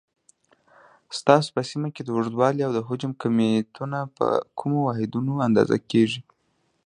[1.17, 4.27] ستاسو په سیمه کې د اوږدوالي، او حجم کمیتونه په
[4.59, 6.21] کومو واحداتو اندازه کېږي؟